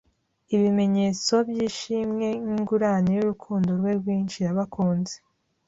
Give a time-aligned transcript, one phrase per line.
[0.55, 5.15] ibimenyetso by'ishimwe nk'ingurane y'urukundo rwe rwinshi yabakunze